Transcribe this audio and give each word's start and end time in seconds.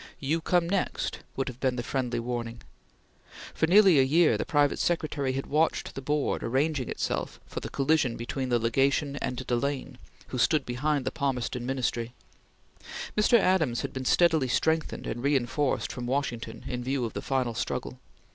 "You 0.19 0.41
come 0.41 0.67
next!" 0.67 1.19
would 1.35 1.47
have 1.47 1.59
been 1.59 1.75
the 1.75 1.83
friendly 1.83 2.19
warning. 2.19 2.63
For 3.53 3.67
nearly 3.67 3.99
a 3.99 4.03
year 4.03 4.35
the 4.35 4.45
private 4.47 4.79
secretary 4.79 5.33
had 5.33 5.45
watched 5.45 5.93
the 5.93 6.01
board 6.01 6.41
arranging 6.43 6.89
itself 6.89 7.39
for 7.45 7.59
the 7.59 7.69
collision 7.69 8.17
between 8.17 8.49
the 8.49 8.57
Legation 8.57 9.17
and 9.17 9.45
Delane 9.45 9.99
who 10.29 10.39
stood 10.39 10.65
behind 10.65 11.05
the 11.05 11.11
Palmerston 11.11 11.67
Ministry. 11.67 12.13
Mr. 13.15 13.37
Adams 13.37 13.81
had 13.81 13.93
been 13.93 14.05
steadily 14.05 14.47
strengthened 14.47 15.05
and 15.05 15.21
reenforced 15.21 15.91
from 15.91 16.07
Washington 16.07 16.63
in 16.67 16.83
view 16.83 17.05
of 17.05 17.13
the 17.13 17.21
final 17.21 17.53
struggle. 17.53 17.99